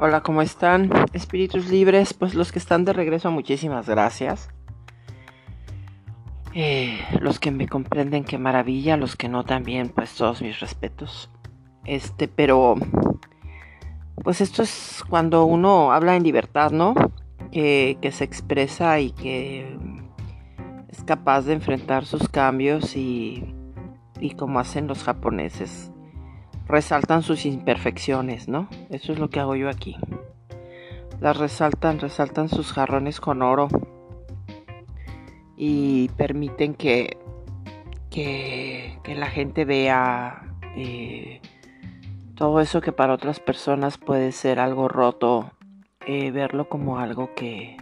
[0.00, 0.90] Hola, ¿cómo están?
[1.12, 4.48] Espíritus libres, pues los que están de regreso, muchísimas gracias.
[6.54, 11.32] Eh, los que me comprenden, qué maravilla, los que no también, pues todos mis respetos.
[11.84, 12.76] Este, pero,
[14.22, 16.94] pues esto es cuando uno habla en libertad, ¿no?
[17.50, 19.76] Que, que se expresa y que
[20.90, 23.52] es capaz de enfrentar sus cambios y,
[24.20, 25.90] y como hacen los japoneses,
[26.68, 28.68] resaltan sus imperfecciones, ¿no?
[28.90, 29.96] Eso es lo que hago yo aquí.
[31.20, 33.68] Las resaltan, resaltan sus jarrones con oro
[35.56, 37.16] y permiten que,
[38.10, 41.40] que, la gente vea eh,
[42.36, 45.50] todo eso que para otras personas puede ser algo roto,
[46.06, 47.76] eh, verlo como algo que,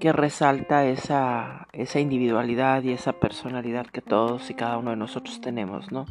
[0.00, 5.40] que resalta esa, esa individualidad y esa personalidad que todos y cada uno de nosotros
[5.40, 6.06] tenemos, ¿no?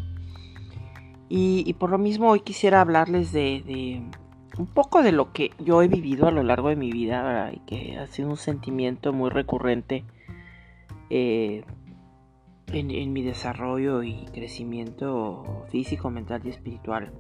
[1.32, 4.02] Y, por lo mismo hoy quisiera hablarles de,
[4.58, 7.60] un poco de lo que yo he vivido a lo largo de mi vida y
[7.60, 10.04] que ha sido un sentimiento muy recurrente
[11.12, 11.64] eh,
[12.74, 17.12] en, mi desarrollo y crecimiento físico, mental y espiritual.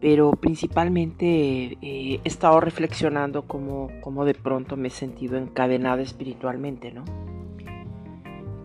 [0.00, 6.92] Pero principalmente eh, he estado reflexionando cómo, cómo de pronto me he sentido encadenada espiritualmente,
[6.92, 7.04] ¿no?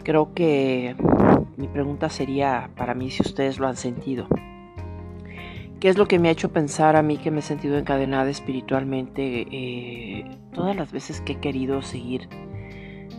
[0.04, 0.96] Creo que
[1.62, 4.28] mi pregunta sería para mí si ustedes lo han sentido.
[5.80, 8.30] ¿Qué es lo que me ha hecho pensar a mí que me he sentido encadenada
[8.30, 12.28] espiritualmente eh, todas las veces que he querido seguir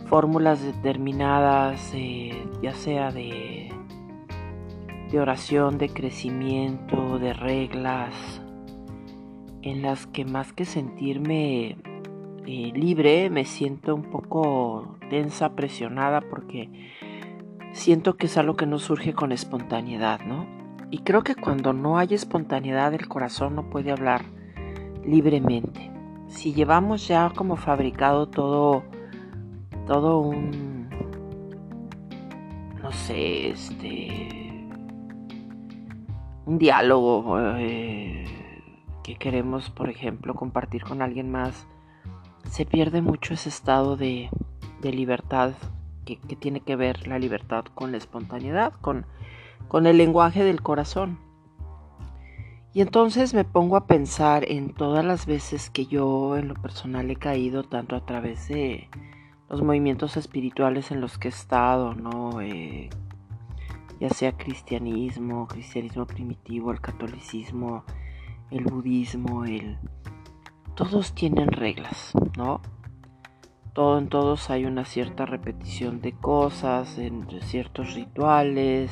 [0.07, 3.69] fórmulas determinadas, eh, ya sea de,
[5.09, 8.41] de oración, de crecimiento, de reglas,
[9.61, 11.77] en las que más que sentirme
[12.45, 16.69] eh, libre, me siento un poco tensa, presionada, porque
[17.73, 20.47] siento que es algo que no surge con espontaneidad, ¿no?
[20.89, 24.23] Y creo que cuando no hay espontaneidad, el corazón no puede hablar
[25.03, 25.91] libremente.
[26.27, 28.83] Si llevamos ya como fabricado todo,
[29.87, 30.87] todo un,
[32.81, 34.67] no sé, este,
[36.45, 38.25] un diálogo eh,
[39.03, 41.67] que queremos, por ejemplo, compartir con alguien más,
[42.49, 44.29] se pierde mucho ese estado de,
[44.81, 45.53] de libertad
[46.05, 49.05] que, tiene que ver la libertad con la espontaneidad, con,
[49.67, 51.19] con el lenguaje del corazón.
[52.73, 57.09] Y entonces me pongo a pensar en todas las veces que yo en lo personal
[57.11, 58.89] he caído, tanto a través de
[59.49, 62.41] los movimientos espirituales en los que he estado, ¿no?
[62.41, 62.89] Eh,
[63.99, 67.83] ya sea cristianismo, cristianismo primitivo, el catolicismo,
[68.49, 69.77] el budismo, el...
[70.75, 72.59] Todos tienen reglas, ¿no?
[73.73, 78.91] Todo en todos hay una cierta repetición de cosas, entre ciertos rituales.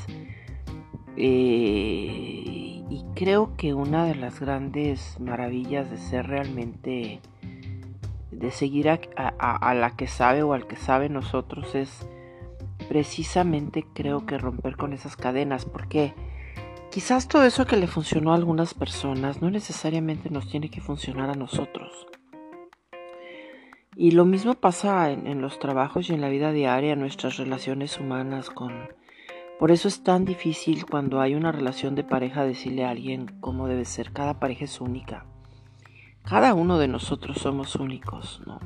[1.18, 7.22] Eh, y creo que una de las grandes maravillas de ser realmente,
[8.31, 12.06] de seguir a, a, la que sabe o al que sabe nosotros es
[12.90, 16.13] precisamente creo que romper con esas cadenas, porque
[16.90, 21.30] quizás todo eso que le funcionó a algunas personas no necesariamente nos tiene que funcionar
[21.30, 22.11] a nosotros.
[23.96, 28.50] Y lo mismo pasa en, los trabajos y en la vida diaria, nuestras relaciones humanas
[28.50, 28.74] con...
[29.59, 33.68] Por eso es tan difícil cuando hay una relación de pareja decirle a alguien cómo
[33.68, 34.12] debe ser.
[34.12, 35.25] Cada pareja es única.
[36.24, 38.59] Cada uno de nosotros somos únicos, ¿no?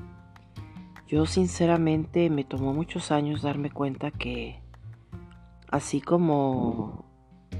[1.08, 4.62] Yo sinceramente me tomó muchos años darme cuenta que
[5.70, 7.06] así como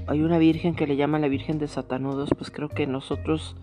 [0.06, 3.56] hay una virgen que le llaman la Virgen de Satanudos, pues creo que nosotros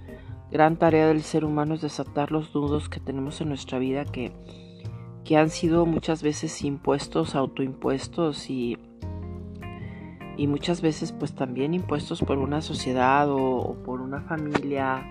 [0.53, 4.31] gran tarea del ser humano es desatar los nudos que tenemos en nuestra vida que,
[5.25, 8.77] que han sido muchas veces impuestos, autoimpuestos y,
[10.37, 15.03] y muchas veces pues también impuestos por una sociedad o, por una familia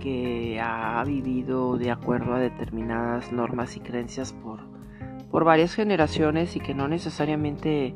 [0.00, 4.60] que ha vivido de acuerdo a determinadas normas y creencias por,
[5.30, 7.94] por varias generaciones y que no necesariamente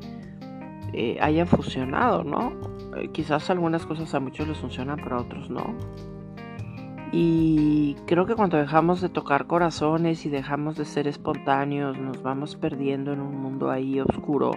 [0.93, 2.53] eh, hayan funcionado, ¿no?
[2.95, 5.75] Eh, quizás algunas cosas a muchos les funcionan, pero a otros no.
[7.17, 12.57] Y creo que cuando dejamos de tocar corazones y dejamos de ser espontáneos, nos vamos
[12.57, 14.51] perdiendo en un mundo ahí oscuro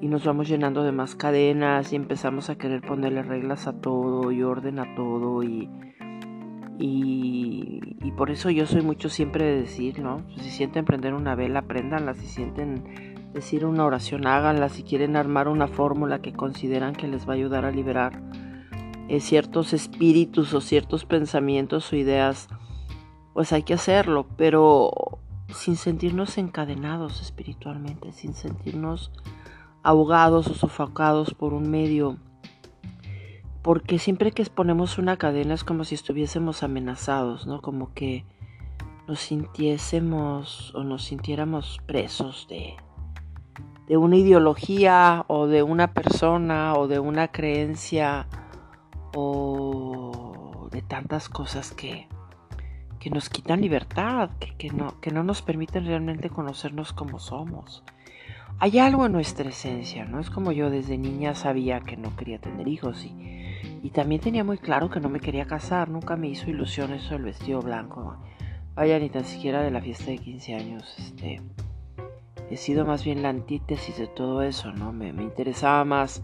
[0.00, 4.32] y nos vamos llenando de más cadenas y empezamos a querer ponerle reglas a todo
[4.32, 5.68] y orden a todo y,
[6.78, 10.22] y, por eso yo soy mucho siempre de decir, ¿no?
[10.38, 15.48] Si sienten prender una vela, prendanla, si sienten decir una oración, háganla, si quieren armar
[15.48, 18.22] una fórmula que consideran que les va a ayudar a liberar
[19.08, 22.48] eh, ciertos espíritus o ciertos pensamientos o ideas,
[23.34, 25.18] pues hay que hacerlo, pero
[25.52, 29.10] sin sentirnos encadenados espiritualmente, sin sentirnos
[29.82, 32.18] ahogados o sofocados por un medio
[33.62, 37.60] porque siempre que exponemos una cadena es como si estuviésemos amenazados, ¿no?
[37.60, 38.24] Como que
[39.06, 42.76] nos sintiésemos o nos sintiéramos presos de,
[43.86, 48.26] de una ideología o de una persona o de una creencia
[49.14, 52.08] o de tantas cosas que,
[52.98, 57.84] que nos quitan libertad, que, no, que no nos permiten realmente conocernos como somos.
[58.58, 60.18] Hay algo en nuestra esencia, ¿no?
[60.18, 63.14] Es como yo desde niña sabía que no quería tener hijos y,
[63.82, 67.14] y también tenía muy claro que no me quería casar, nunca me hizo ilusión eso
[67.14, 68.16] del vestido blanco.
[68.74, 71.40] Vaya, ni tan siquiera de la fiesta de 15 años, este...
[72.50, 74.90] He sido más bien la antítesis de todo eso, ¿no?
[74.90, 76.22] Me, me interesaba más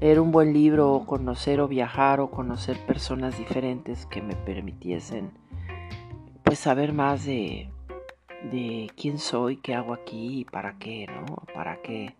[0.00, 5.32] leer un buen libro o conocer o viajar o conocer personas diferentes que me permitiesen
[6.42, 7.68] pues saber más de,
[8.50, 11.26] de quién soy, qué hago aquí y para qué, ¿no?
[11.52, 12.14] Para qué.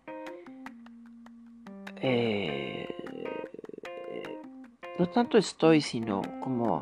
[2.01, 2.87] Eh,
[4.99, 6.81] no tanto estoy, sino como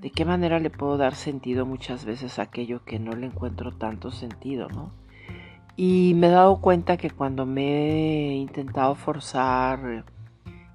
[0.00, 3.72] de qué manera le puedo dar sentido muchas veces a aquello que no le encuentro
[3.76, 4.92] tanto sentido, ¿no?
[5.82, 10.04] Y me he dado cuenta que cuando me he intentado forzar,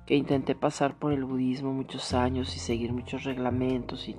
[0.08, 4.18] que intenté pasar por el budismo muchos años y seguir muchos reglamentos y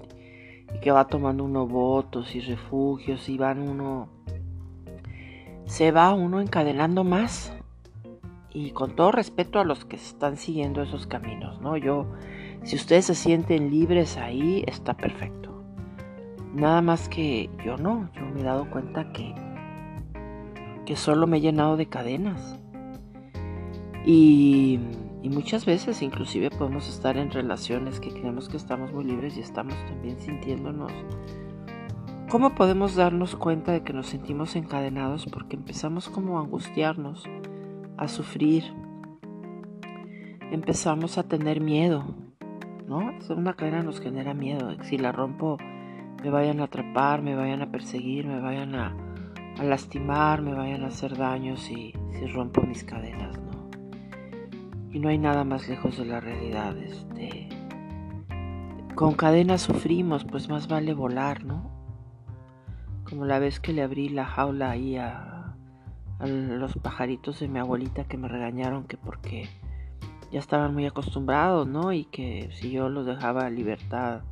[0.81, 4.07] que va tomando uno votos y refugios y van uno,
[5.65, 7.53] se va uno encadenando más.
[8.53, 11.77] Y con todo respeto a los que están siguiendo esos caminos, ¿no?
[11.77, 12.07] Yo,
[12.63, 15.65] si ustedes se sienten libres ahí, está perfecto.
[16.55, 19.35] Nada más que yo no, yo me he dado cuenta que,
[20.87, 22.59] que solo me he llenado de cadenas.
[24.07, 24.81] Y
[25.27, 29.41] y muchas veces inclusive podemos estar en relaciones que creemos que estamos muy libres y
[29.41, 30.93] estamos también sintiéndonos.
[32.31, 35.27] ¿Cómo podemos darnos cuenta de que nos sentimos encadenados?
[35.27, 37.25] Porque empezamos como a angustiarnos,
[37.97, 38.63] a sufrir.
[40.53, 42.05] Empezamos a tener miedo,
[42.87, 43.11] ¿no?
[43.29, 44.77] Una cadena nos genera miedo.
[44.85, 45.59] Si la rompo,
[46.23, 48.97] me vayan a atrapar, me vayan a perseguir, me vayan a,
[49.59, 53.37] a lastimar, me vayan a hacer daño si, si rompo mis cadenas.
[54.93, 56.77] Y no hay nada más lejos de la realidad.
[56.79, 57.49] Este,
[58.95, 61.71] con cadenas sufrimos, pues más vale volar, ¿no?
[63.09, 65.55] Como la vez que le abrí la jaula ahí a,
[66.19, 69.49] a los pajaritos de mi abuelita que me regañaron que porque
[70.33, 71.93] ya estaban muy acostumbrados, ¿no?
[71.93, 74.23] Y que si yo los dejaba libertad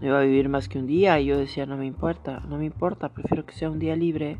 [0.00, 1.18] no iba a vivir más que un día.
[1.20, 4.38] Y yo decía, no me importa, no me importa, prefiero que sea un día libre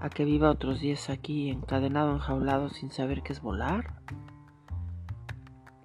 [0.00, 3.94] a que viva otros días aquí encadenado, enjaulado sin saber qué es volar.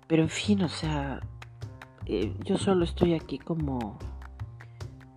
[0.08, 1.22] Pero en fin, o sea,
[2.06, 4.00] eh, yo solo estoy aquí como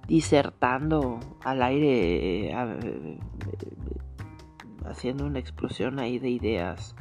[0.08, 3.18] disertando al aire, eh, eh,
[4.84, 6.96] haciendo una explosión ahí de ideas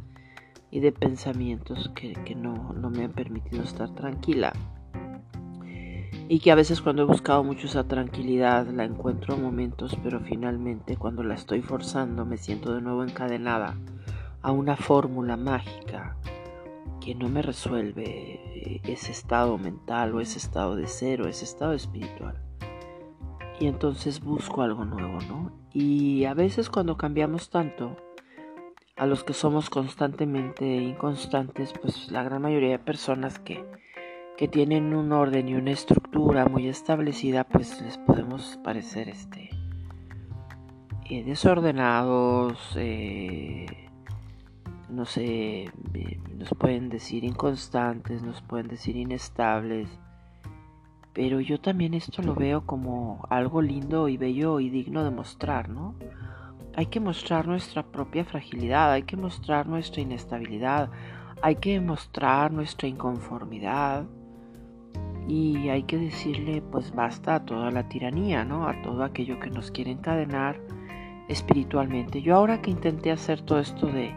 [0.69, 4.53] y de pensamientos que, no, no, me han permitido estar tranquila.
[6.31, 10.19] Y que a veces cuando he buscado mucho esa tranquilidad la encuentro en momentos, pero
[10.19, 13.75] finalmente cuando la estoy forzando me siento de nuevo encadenada
[14.43, 16.17] a una fórmula mágica
[17.01, 22.39] que no me resuelve ese estado mental o ese estado de cero, ese estado espiritual.
[23.59, 25.51] Y entonces busco algo nuevo, ¿no?
[25.73, 27.97] Y a veces cuando cambiamos tanto,
[28.95, 33.65] a los que somos constantemente inconstantes, pues la gran mayoría de personas que,
[34.39, 39.49] que tienen un orden y una estructura muy establecida, pues les podemos parecer este
[41.09, 43.65] eh, desordenados, eh,
[44.87, 49.89] no sé, eh, nos pueden decir inconstantes, nos pueden decir inestables,
[51.11, 55.67] pero yo también esto lo veo como algo lindo y bello y digno de mostrar,
[55.67, 55.95] ¿no?
[56.77, 60.89] Hay que mostrar nuestra propia fragilidad, hay que mostrar nuestra inestabilidad,
[61.41, 64.05] hay que mostrar nuestra inconformidad
[65.29, 68.67] y hay que decirle pues basta a toda la tiranía, ¿no?
[68.67, 70.59] A todo aquello que nos quiere encadenar
[71.27, 72.23] espiritualmente.
[72.23, 74.11] Yo ahora que intenté hacer todo esto de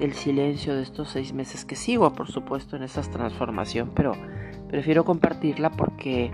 [0.00, 4.12] el silencio de estos seis meses que sigo, por supuesto, en esa transformación, pero
[4.68, 6.32] prefiero compartirla porque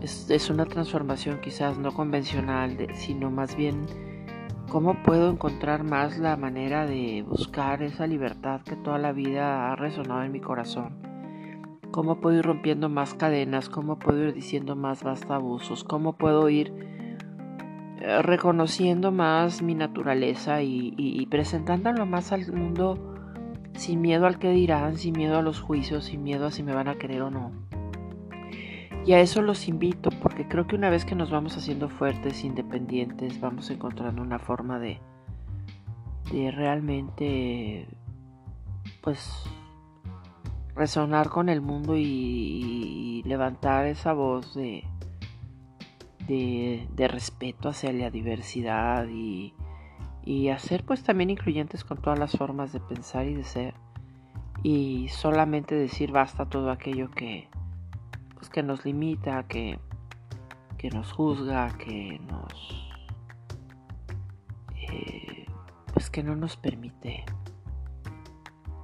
[0.00, 3.86] es, una transformación quizás no convencional, sino más bien
[4.70, 9.76] cómo puedo encontrar más la manera de buscar esa libertad que toda la vida ha
[9.76, 11.07] resonado en mi corazón.
[11.90, 16.48] Cómo puedo ir rompiendo más cadenas, cómo puedo ir diciendo más basta abusos, cómo puedo
[16.48, 16.72] ir
[18.00, 23.16] eh, reconociendo más mi naturaleza y, presentándolo más al mundo
[23.74, 26.74] sin miedo al que dirán, sin miedo a los juicios, sin miedo a si me
[26.74, 27.52] van a querer o no.
[29.04, 32.44] Y a eso los invito, porque creo que una vez que nos vamos haciendo fuertes,
[32.44, 35.00] independientes, vamos encontrando una forma de,
[36.30, 37.88] de realmente,
[39.00, 39.44] pues,
[40.78, 44.84] resonar con el mundo y, levantar esa voz de,
[46.26, 49.52] de, respeto hacia la diversidad y,
[50.24, 53.74] y hacer pues también incluyentes con todas las formas de pensar y de ser.
[54.62, 57.48] Y solamente decir basta todo aquello que
[58.34, 59.78] pues que nos limita que,
[60.78, 62.88] que nos juzga que nos
[64.76, 65.46] eh,
[65.92, 67.24] pues que no nos permite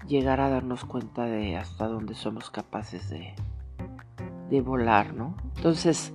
[0.06, 3.34] llegar a darnos cuenta de hasta dónde somos capaces de,
[4.50, 5.34] de volar, ¿no?
[5.56, 6.12] Entonces,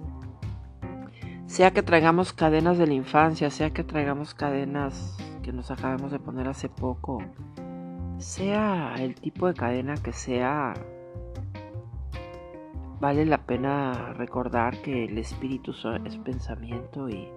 [1.48, 6.20] sea que traigamos cadenas de la infancia, sea que traigamos cadenas que nos acabamos de
[6.20, 7.24] poner hace poco,
[8.18, 10.74] sea el tipo de cadena que sea,
[13.00, 15.74] vale la pena recordar que el espíritu
[16.06, 17.30] es pensamiento y,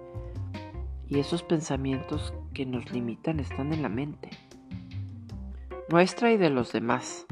[1.07, 4.29] y esos pensamientos que nos limitan están en la mente
[5.93, 7.27] nuestra y de los demás.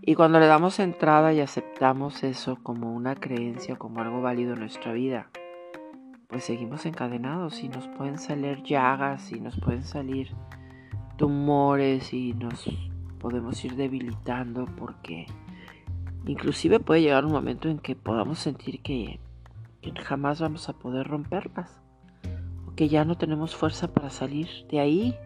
[0.00, 4.60] Y cuando le damos entrada y aceptamos eso como una creencia, como algo válido en
[4.60, 5.28] nuestra vida,
[6.28, 10.30] pues seguimos encadenados y nos pueden salir llagas y nos pueden salir
[11.16, 12.70] tumores y nos
[13.18, 15.26] podemos ir debilitando porque
[16.26, 19.18] inclusive puede llegar un momento en que podamos sentir que,
[20.04, 21.80] jamás vamos a poder romperlas
[22.68, 25.18] o que ya no tenemos fuerza para salir de ahí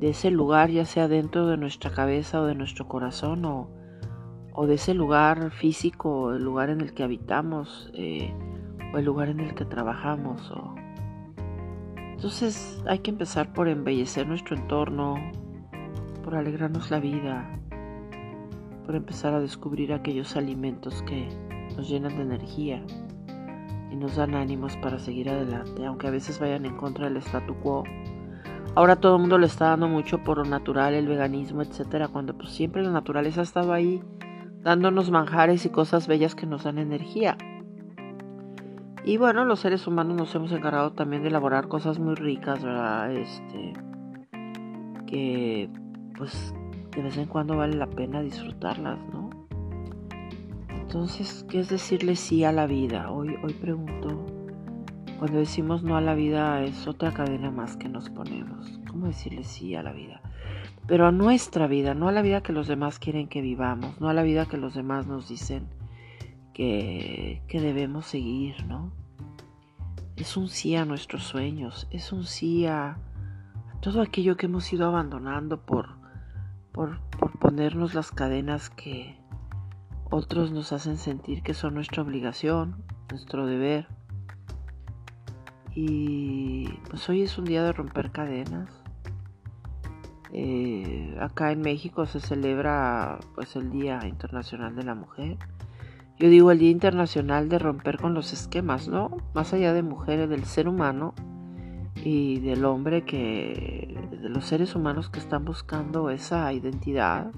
[0.00, 4.74] de ese lugar, ya sea dentro de nuestra cabeza o de nuestro corazón o, de
[4.74, 8.32] ese lugar físico, el lugar en el que habitamos eh,
[8.92, 10.50] o el lugar en el que trabajamos.
[10.50, 10.74] O...
[12.14, 15.16] Entonces hay que empezar por embellecer nuestro entorno,
[16.24, 17.48] por alegrarnos la vida,
[18.86, 21.28] por empezar a descubrir aquellos alimentos que
[21.76, 22.82] nos llenan de energía
[23.90, 27.54] y nos dan ánimos para seguir adelante, aunque a veces vayan en contra del statu
[27.56, 27.84] quo
[28.76, 32.36] Ahora todo el mundo le está dando mucho por lo natural, el veganismo, etcétera, cuando
[32.36, 34.02] pues siempre la naturaleza ha estado ahí
[34.60, 37.38] dándonos manjares y cosas bellas que nos dan energía.
[39.02, 43.12] Y bueno, los seres humanos nos hemos encargado también de elaborar cosas muy ricas, ¿verdad?
[43.12, 43.72] Este
[45.06, 45.70] que
[46.18, 46.54] pues
[46.94, 49.30] de vez en cuando vale la pena disfrutarlas, ¿no?
[50.68, 53.10] Entonces, ¿qué es decirle sí a la vida?
[53.10, 54.35] Hoy hoy pregunto
[55.18, 58.80] cuando decimos no a la vida es otra cadena más que nos ponemos.
[58.88, 60.20] ¿Cómo decirle sí a la vida?
[60.86, 64.08] Pero a nuestra vida, no a la vida que los demás quieren que vivamos, no
[64.08, 65.68] a la vida que los demás nos dicen
[66.52, 68.92] que, debemos seguir, ¿no?
[70.16, 72.98] Es un sí a nuestros sueños, es un sí a,
[73.80, 75.88] todo aquello que hemos ido abandonando por,
[76.72, 79.18] por, por ponernos las cadenas que
[80.10, 83.95] otros nos hacen sentir que son nuestra obligación, nuestro deber
[85.76, 88.70] y pues hoy es un día de romper cadenas.
[90.32, 95.36] Eh, acá en México se celebra pues el Día Internacional de la Mujer.
[96.18, 99.18] Yo digo el Día Internacional de romper con los esquemas, ¿no?
[99.34, 101.12] Más allá de mujeres, del ser humano
[102.02, 107.30] y del hombre que, de los seres humanos que están buscando esa identidad,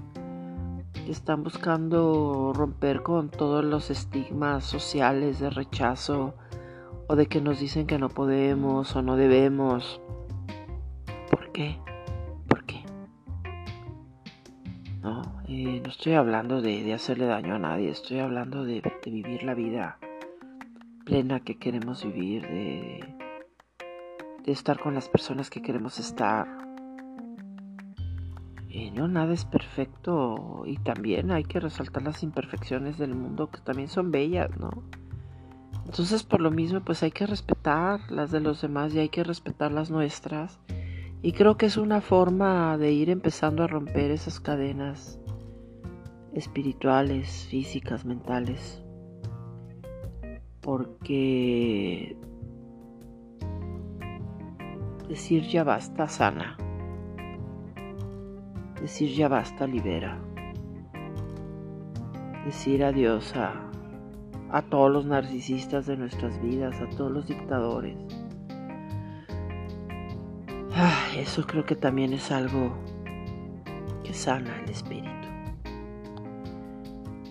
[0.93, 6.35] que están buscando romper con todos los estigmas sociales de rechazo,
[7.09, 9.99] o de que nos dicen que no podemos o no debemos.
[11.31, 11.75] ¿Por qué?
[12.47, 12.83] ¿Por qué?
[15.01, 19.55] No, eh, no estoy hablando de, hacerle daño a nadie, estoy hablando de, vivir la
[19.55, 19.97] vida
[21.03, 23.15] plena que queremos vivir, de,
[24.45, 26.47] estar con las personas que queremos estar.
[28.69, 33.61] Eh, no, nada es perfecto y también hay que resaltar las imperfecciones del mundo que
[33.61, 34.69] también son bellas, ¿no?
[35.89, 39.23] Entonces por lo mismo pues hay que respetar las de los demás y hay que
[39.23, 40.59] respetar las nuestras.
[41.23, 45.19] Y creo que es una forma de ir empezando a romper esas cadenas
[46.35, 48.83] espirituales, físicas, mentales.
[50.61, 52.15] Porque
[55.07, 56.55] decir ya basta sana.
[58.79, 60.21] Decir ya basta libera.
[62.45, 63.68] Decir adiós a
[64.51, 67.95] a todos los narcisistas de nuestras vidas, a todos los dictadores.
[71.17, 72.71] Eso creo que también es algo
[74.03, 75.09] que sana el espíritu.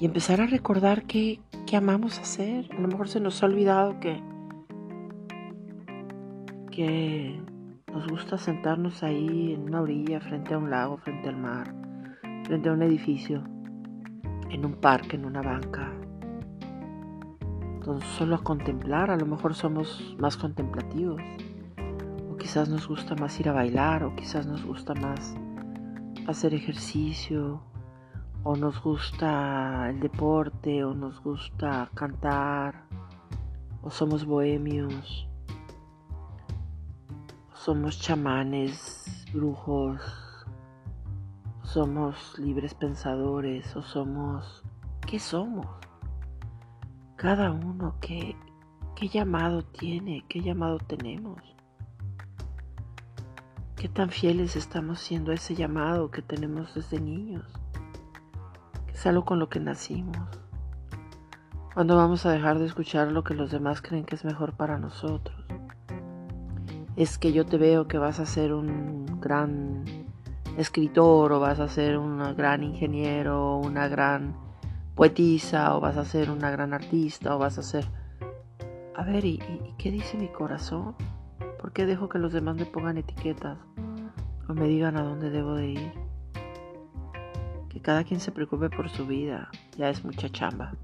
[0.00, 1.40] Y empezar a recordar qué,
[1.74, 2.68] amamos hacer.
[2.76, 4.22] A lo mejor se nos ha olvidado que,
[6.70, 7.40] que
[7.92, 11.74] nos gusta sentarnos ahí en una orilla, frente a un lago, frente al mar,
[12.44, 13.42] frente a un edificio,
[14.50, 15.90] en un parque, en una banca,
[18.16, 21.20] solo a contemplar, a lo mejor somos más contemplativos,
[22.30, 25.34] o quizás nos gusta más ir a bailar, o quizás nos gusta más
[26.26, 27.62] hacer ejercicio,
[28.44, 32.84] o nos gusta el deporte, o nos gusta cantar,
[33.82, 35.28] o somos bohemios,
[37.52, 40.00] o somos chamanes, brujos,
[41.62, 44.62] somos libres pensadores, o somos...
[45.06, 45.66] ¿Qué somos?
[47.18, 48.36] Cada uno, ¿qué,
[48.94, 50.24] qué llamado tiene?
[50.28, 51.42] ¿Qué llamado tenemos?
[53.74, 57.44] ¿Qué tan fieles estamos siendo a ese llamado que tenemos desde niños?
[58.86, 60.28] Que es algo con lo que nacimos.
[61.74, 64.78] ¿Cuándo vamos a dejar de escuchar lo que los demás creen que es mejor para
[64.78, 65.44] nosotros?
[66.94, 69.82] Es que yo te veo que vas a ser un gran
[70.56, 74.47] escritor o vas a ser un gran ingeniero una gran
[74.98, 77.84] poetisa o vas a ser una gran artista o vas a ser...
[78.96, 79.38] A ver, ¿y,
[79.78, 80.96] qué dice mi corazón?
[81.60, 83.58] ¿Por qué dejo que los demás me pongan etiquetas
[84.48, 85.92] o me digan a dónde debo de ir?
[87.68, 90.74] Que cada quien se preocupe por su vida, ya es mucha chamba.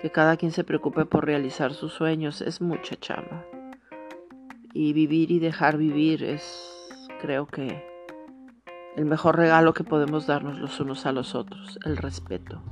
[0.00, 3.44] Que cada quien se preocupe por realizar sus sueños, es mucha chamba.
[4.72, 7.84] Y vivir y dejar vivir es, creo que,
[8.96, 12.62] el mejor regalo que podemos darnos los unos a los otros, el respeto.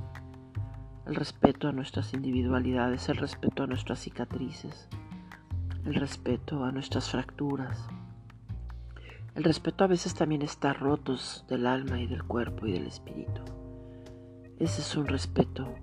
[1.09, 4.87] El respeto a nuestras individualidades, el respeto a nuestras cicatrices,
[5.83, 7.87] el respeto a nuestras fracturas.
[9.33, 13.41] El respeto a veces también está rotos del alma y del cuerpo y del espíritu.
[14.59, 15.73] Ese es un respeto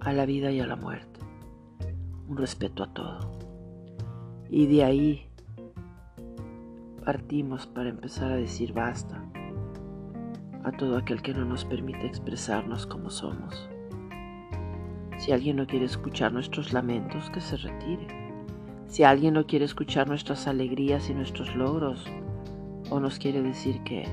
[0.00, 1.20] a la vida y a la muerte,
[2.26, 3.38] un respeto a todo.
[4.50, 5.28] Y de ahí
[7.04, 9.24] partimos para empezar a decir basta
[10.64, 13.70] a todo aquel que no nos permite expresarnos como somos.
[15.26, 18.06] Si alguien no quiere escuchar nuestros lamentos, que se retire.
[18.86, 22.06] Si alguien no quiere escuchar nuestras alegrías y nuestros logros,
[22.90, 24.04] o nos quiere decir que,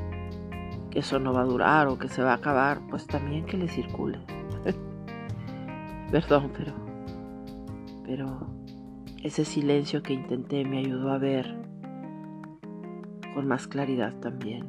[0.96, 3.68] eso no va a durar o que se va a acabar, pues también que le
[3.68, 4.18] circule.
[6.12, 6.74] Perdón, pero,
[8.08, 8.48] pero
[9.22, 11.46] ese silencio que intenté me ayudó a ver
[13.36, 14.66] con más claridad también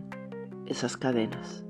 [0.66, 1.64] esas cadenas.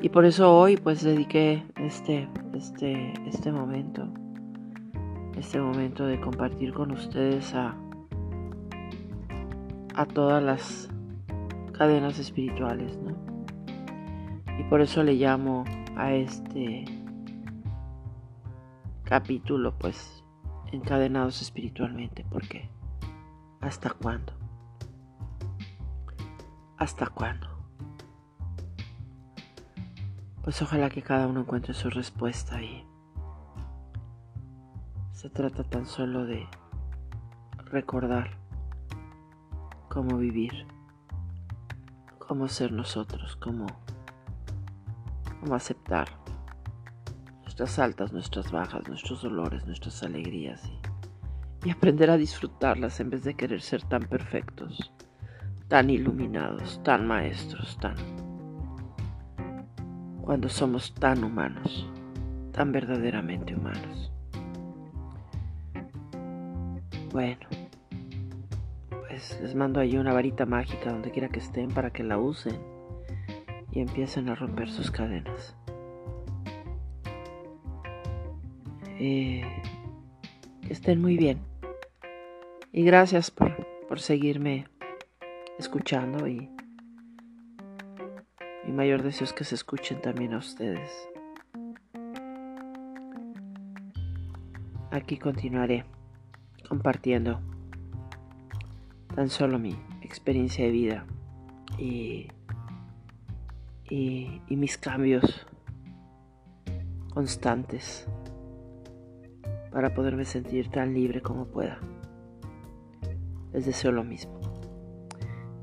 [0.00, 4.08] Y por eso hoy pues dediqué este, este, este momento
[5.40, 7.74] este momento de compartir con ustedes a,
[9.94, 10.90] a todas las
[11.72, 13.16] cadenas espirituales, ¿no?
[14.58, 15.64] Y por eso le llamo
[15.96, 16.84] a este
[19.04, 20.22] capítulo, pues,
[20.72, 22.68] encadenados espiritualmente, porque
[23.60, 24.34] ¿hasta cuándo?
[26.76, 27.49] ¿Hasta cuándo?
[30.50, 32.84] Pues ojalá que cada uno encuentre su respuesta ahí.
[35.12, 36.44] Se trata tan solo de
[37.66, 38.36] recordar
[39.88, 40.66] cómo vivir,
[42.18, 43.68] cómo ser nosotros, cómo,
[45.38, 46.08] cómo aceptar
[47.42, 50.68] nuestras altas, nuestras bajas, nuestros dolores, nuestras alegrías
[51.64, 54.92] y, y aprender a disfrutarlas en vez de querer ser tan perfectos,
[55.68, 57.94] tan iluminados, tan maestros, tan...
[60.30, 61.90] cuando somos tan humanos,
[62.52, 64.12] tan verdaderamente humanos.
[67.10, 67.48] Bueno,
[69.08, 72.56] pues les mando ahí una varita mágica donde quiera que estén para que la usen
[73.72, 75.56] y empiecen a romper sus cadenas.
[79.00, 79.42] Eh,
[80.64, 81.40] que estén muy bien.
[82.72, 84.68] Y gracias por, por seguirme
[85.58, 86.48] escuchando y
[88.66, 90.90] mi mayor deseo es que se escuchen también a ustedes.
[94.90, 95.84] Aquí continuaré
[96.68, 97.40] compartiendo
[99.14, 101.06] tan solo mi experiencia de vida
[101.78, 102.28] y,
[103.88, 105.46] y, mis cambios
[107.12, 108.06] constantes
[109.70, 111.78] para poderme sentir tan libre como pueda.
[113.52, 114.40] Les deseo lo mismo.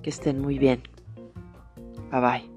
[0.02, 0.82] Que estén muy bien.
[2.12, 2.57] Bye bye.